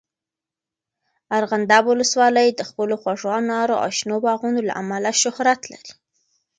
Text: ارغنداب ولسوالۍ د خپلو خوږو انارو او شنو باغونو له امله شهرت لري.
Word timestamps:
ارغنداب 1.37 1.83
ولسوالۍ 1.87 2.47
د 2.53 2.61
خپلو 2.69 2.95
خوږو 3.01 3.29
انارو 3.39 3.75
او 3.83 3.89
شنو 3.97 4.15
باغونو 4.25 4.59
له 4.67 4.73
امله 4.81 5.11
شهرت 5.21 5.61
لري. 5.71 5.91